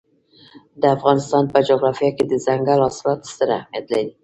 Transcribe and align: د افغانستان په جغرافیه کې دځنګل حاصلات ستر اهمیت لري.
د 0.81 0.83
افغانستان 0.95 1.43
په 1.51 1.57
جغرافیه 1.69 2.11
کې 2.17 2.23
دځنګل 2.25 2.79
حاصلات 2.85 3.19
ستر 3.31 3.49
اهمیت 3.57 3.85
لري. 3.93 4.11